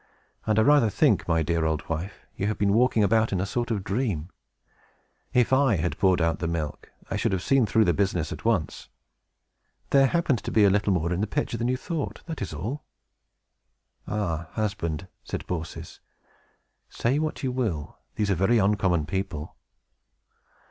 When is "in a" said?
3.31-3.45